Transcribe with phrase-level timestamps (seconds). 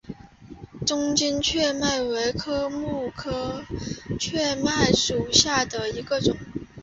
[0.83, 3.63] 中间雀麦为禾本科
[4.19, 6.35] 雀麦属下的一个种。